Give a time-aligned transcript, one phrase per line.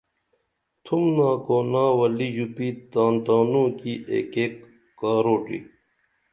[0.85, 4.53] تُھمنا کُونا ولی ژوپی تان تانُو کی ایک ایک
[4.99, 5.59] کاروٹی